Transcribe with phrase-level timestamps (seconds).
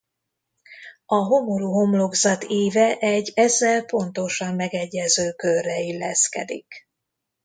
[1.05, 6.87] A homorú homlokzat íve egy ezzel pontosan megegyező körre illeszkedik.